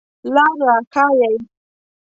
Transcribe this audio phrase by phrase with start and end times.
[0.33, 1.37] لار را ښایئ